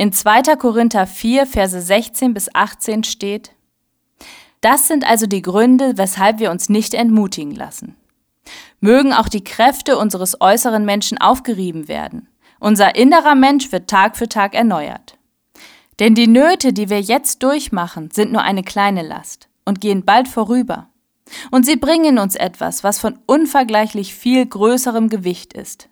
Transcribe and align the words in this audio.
In 0.00 0.14
2. 0.14 0.56
Korinther 0.56 1.06
4, 1.06 1.46
Verse 1.46 1.78
16 1.78 2.32
bis 2.32 2.48
18 2.54 3.04
steht, 3.04 3.50
Das 4.62 4.88
sind 4.88 5.04
also 5.06 5.26
die 5.26 5.42
Gründe, 5.42 5.98
weshalb 5.98 6.38
wir 6.38 6.50
uns 6.50 6.70
nicht 6.70 6.94
entmutigen 6.94 7.54
lassen. 7.54 7.96
Mögen 8.80 9.12
auch 9.12 9.28
die 9.28 9.44
Kräfte 9.44 9.98
unseres 9.98 10.40
äußeren 10.40 10.86
Menschen 10.86 11.18
aufgerieben 11.18 11.86
werden. 11.86 12.28
Unser 12.60 12.96
innerer 12.96 13.34
Mensch 13.34 13.72
wird 13.72 13.90
Tag 13.90 14.16
für 14.16 14.26
Tag 14.26 14.54
erneuert. 14.54 15.18
Denn 15.98 16.14
die 16.14 16.28
Nöte, 16.28 16.72
die 16.72 16.88
wir 16.88 17.02
jetzt 17.02 17.42
durchmachen, 17.42 18.10
sind 18.10 18.32
nur 18.32 18.40
eine 18.40 18.62
kleine 18.62 19.02
Last 19.02 19.50
und 19.66 19.82
gehen 19.82 20.06
bald 20.06 20.28
vorüber. 20.28 20.88
Und 21.50 21.66
sie 21.66 21.76
bringen 21.76 22.18
uns 22.18 22.36
etwas, 22.36 22.82
was 22.82 22.98
von 22.98 23.18
unvergleichlich 23.26 24.14
viel 24.14 24.46
größerem 24.46 25.10
Gewicht 25.10 25.52
ist. 25.52 25.90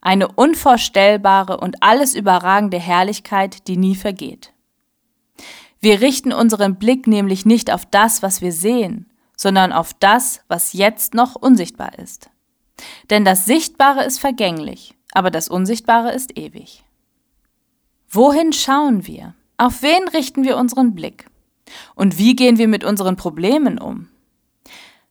Eine 0.00 0.28
unvorstellbare 0.28 1.58
und 1.58 1.82
alles 1.82 2.14
überragende 2.14 2.78
Herrlichkeit, 2.78 3.68
die 3.68 3.76
nie 3.76 3.94
vergeht. 3.94 4.52
Wir 5.80 6.00
richten 6.00 6.32
unseren 6.32 6.76
Blick 6.76 7.06
nämlich 7.06 7.46
nicht 7.46 7.72
auf 7.72 7.86
das, 7.86 8.22
was 8.22 8.40
wir 8.40 8.52
sehen, 8.52 9.10
sondern 9.36 9.72
auf 9.72 9.94
das, 9.94 10.42
was 10.48 10.74
jetzt 10.74 11.14
noch 11.14 11.34
unsichtbar 11.34 11.98
ist. 11.98 12.30
Denn 13.08 13.24
das 13.24 13.46
Sichtbare 13.46 14.04
ist 14.04 14.18
vergänglich, 14.18 14.94
aber 15.12 15.30
das 15.30 15.48
Unsichtbare 15.48 16.12
ist 16.12 16.38
ewig. 16.38 16.84
Wohin 18.08 18.52
schauen 18.52 19.06
wir? 19.06 19.34
Auf 19.56 19.82
wen 19.82 20.08
richten 20.08 20.44
wir 20.44 20.56
unseren 20.56 20.94
Blick? 20.94 21.26
Und 21.94 22.18
wie 22.18 22.34
gehen 22.34 22.58
wir 22.58 22.68
mit 22.68 22.84
unseren 22.84 23.16
Problemen 23.16 23.78
um? 23.78 24.08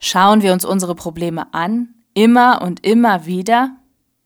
Schauen 0.00 0.42
wir 0.42 0.52
uns 0.52 0.64
unsere 0.64 0.94
Probleme 0.94 1.52
an, 1.54 1.94
immer 2.14 2.62
und 2.62 2.84
immer 2.84 3.26
wieder? 3.26 3.76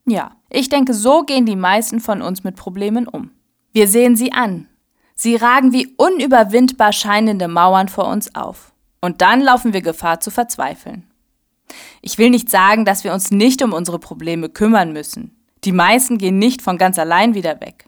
Ja, 0.06 0.36
ich 0.50 0.68
denke, 0.68 0.94
so 0.94 1.22
gehen 1.22 1.46
die 1.46 1.56
meisten 1.56 2.00
von 2.00 2.22
uns 2.22 2.44
mit 2.44 2.56
Problemen 2.56 3.06
um. 3.06 3.30
Wir 3.72 3.88
sehen 3.88 4.16
sie 4.16 4.32
an. 4.32 4.68
Sie 5.14 5.36
ragen 5.36 5.72
wie 5.72 5.94
unüberwindbar 5.96 6.92
scheinende 6.92 7.48
Mauern 7.48 7.88
vor 7.88 8.08
uns 8.08 8.34
auf. 8.34 8.72
Und 9.00 9.20
dann 9.20 9.40
laufen 9.40 9.72
wir 9.72 9.82
Gefahr 9.82 10.20
zu 10.20 10.30
verzweifeln. 10.30 11.06
Ich 12.00 12.18
will 12.18 12.30
nicht 12.30 12.50
sagen, 12.50 12.84
dass 12.84 13.04
wir 13.04 13.12
uns 13.12 13.30
nicht 13.30 13.62
um 13.62 13.72
unsere 13.72 13.98
Probleme 13.98 14.48
kümmern 14.48 14.92
müssen. 14.92 15.36
Die 15.64 15.72
meisten 15.72 16.18
gehen 16.18 16.38
nicht 16.38 16.62
von 16.62 16.76
ganz 16.76 16.98
allein 16.98 17.34
wieder 17.34 17.60
weg. 17.60 17.86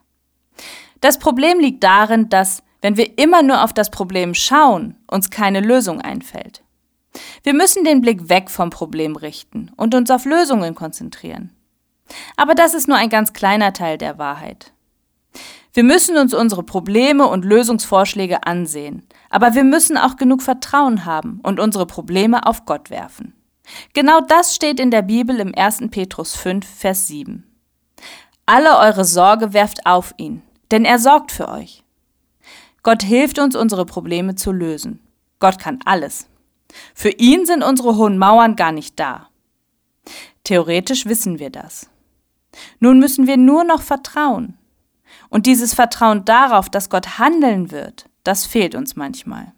Das 1.01 1.19
Problem 1.19 1.59
liegt 1.59 1.83
darin, 1.83 2.29
dass, 2.29 2.63
wenn 2.81 2.97
wir 2.97 3.19
immer 3.19 3.43
nur 3.43 3.63
auf 3.63 3.73
das 3.73 3.91
Problem 3.91 4.35
schauen, 4.35 4.97
uns 5.07 5.31
keine 5.31 5.61
Lösung 5.61 6.01
einfällt. 6.01 6.63
Wir 7.43 7.55
müssen 7.55 7.85
den 7.85 8.01
Blick 8.01 8.29
weg 8.29 8.51
vom 8.51 8.71
Problem 8.71 9.17
richten 9.17 9.71
und 9.77 9.95
uns 9.95 10.11
auf 10.11 10.25
Lösungen 10.25 10.75
konzentrieren. 10.75 11.51
Aber 12.37 12.55
das 12.55 12.75
ist 12.75 12.89
nur 12.89 12.97
ein 12.97 13.09
ganz 13.09 13.33
kleiner 13.33 13.73
Teil 13.73 13.99
der 13.99 14.19
Wahrheit. 14.19 14.73
Wir 15.73 15.83
müssen 15.83 16.17
uns 16.17 16.33
unsere 16.33 16.63
Probleme 16.63 17.27
und 17.27 17.45
Lösungsvorschläge 17.45 18.47
ansehen, 18.47 19.07
aber 19.29 19.55
wir 19.55 19.65
müssen 19.65 19.97
auch 19.97 20.17
genug 20.17 20.41
Vertrauen 20.41 21.05
haben 21.05 21.41
und 21.43 21.59
unsere 21.59 21.87
Probleme 21.87 22.47
auf 22.47 22.65
Gott 22.65 22.91
werfen. 22.91 23.35
Genau 23.93 24.21
das 24.21 24.55
steht 24.55 24.79
in 24.79 24.93
der 24.93 25.03
Bibel 25.03 25.41
im 25.41 25.53
1. 25.55 25.89
Petrus 25.91 26.37
5, 26.37 26.65
Vers 26.65 27.09
7. 27.09 27.45
Alle 28.47 28.79
eure 28.79 29.05
Sorge 29.05 29.53
werft 29.53 29.85
auf 29.85 30.15
ihn, 30.17 30.43
denn 30.71 30.85
er 30.85 31.01
sorgt 31.01 31.33
für 31.33 31.49
euch. 31.49 31.83
Gott 32.85 33.03
hilft 33.03 33.39
uns, 33.39 33.57
unsere 33.57 33.87
Probleme 33.87 34.35
zu 34.35 34.53
lösen. 34.53 35.01
Gott 35.41 35.59
kann 35.59 35.81
alles. 35.85 36.29
Für 36.95 37.11
ihn 37.11 37.47
sind 37.47 37.65
unsere 37.65 37.97
hohen 37.97 38.19
Mauern 38.19 38.55
gar 38.55 38.73
nicht 38.73 39.01
da. 39.01 39.29
Theoretisch 40.45 41.07
wissen 41.07 41.39
wir 41.39 41.51
das. 41.51 41.89
Nun 42.81 42.99
müssen 42.99 43.27
wir 43.27 43.37
nur 43.37 43.65
noch 43.65 43.83
vertrauen. 43.83 44.59
Und 45.29 45.47
dieses 45.47 45.75
Vertrauen 45.75 46.25
darauf, 46.25 46.69
dass 46.69 46.91
Gott 46.91 47.19
handeln 47.19 47.71
wird, 47.71 48.07
das 48.23 48.47
fehlt 48.47 48.75
uns 48.75 48.97
manchmal. 48.97 49.53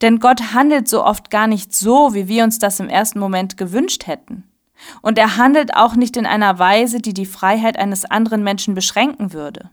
Denn 0.00 0.18
Gott 0.18 0.54
handelt 0.54 0.88
so 0.88 1.04
oft 1.04 1.30
gar 1.30 1.46
nicht 1.46 1.74
so, 1.74 2.14
wie 2.14 2.28
wir 2.28 2.44
uns 2.44 2.58
das 2.58 2.80
im 2.80 2.88
ersten 2.88 3.18
Moment 3.18 3.56
gewünscht 3.56 4.06
hätten. 4.06 4.44
Und 5.02 5.18
er 5.18 5.36
handelt 5.36 5.74
auch 5.74 5.94
nicht 5.94 6.16
in 6.16 6.24
einer 6.24 6.58
Weise, 6.58 7.00
die 7.00 7.12
die 7.12 7.26
Freiheit 7.26 7.78
eines 7.78 8.06
anderen 8.06 8.42
Menschen 8.42 8.74
beschränken 8.74 9.32
würde. 9.34 9.70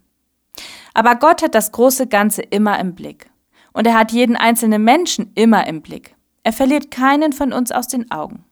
Aber 0.93 1.15
Gott 1.15 1.43
hat 1.43 1.55
das 1.55 1.71
große 1.71 2.07
Ganze 2.07 2.41
immer 2.41 2.79
im 2.79 2.95
Blick. 2.95 3.29
Und 3.71 3.87
er 3.87 3.93
hat 3.93 4.11
jeden 4.11 4.35
einzelnen 4.35 4.83
Menschen 4.83 5.31
immer 5.35 5.67
im 5.67 5.81
Blick. 5.81 6.15
Er 6.43 6.51
verliert 6.51 6.91
keinen 6.91 7.31
von 7.31 7.53
uns 7.53 7.71
aus 7.71 7.87
den 7.87 8.09
Augen. 8.11 8.43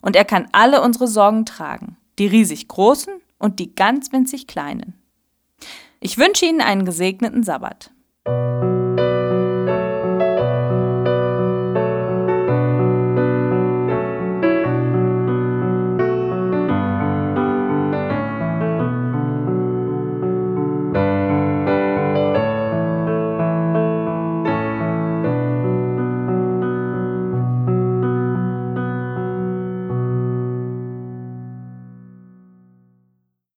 Und 0.00 0.16
er 0.16 0.24
kann 0.24 0.48
alle 0.52 0.80
unsere 0.82 1.08
Sorgen 1.08 1.44
tragen, 1.44 1.96
die 2.18 2.26
riesig 2.26 2.68
großen 2.68 3.14
und 3.38 3.58
die 3.58 3.74
ganz 3.74 4.12
winzig 4.12 4.46
kleinen. 4.46 4.94
Ich 6.00 6.18
wünsche 6.18 6.46
Ihnen 6.46 6.60
einen 6.60 6.84
gesegneten 6.84 7.42
Sabbat. 7.42 7.92